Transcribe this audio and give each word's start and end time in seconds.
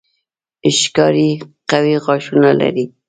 ښکاري 0.79 1.29
قوي 1.69 1.95
غاښونه 2.05 2.51
لري. 2.61 2.85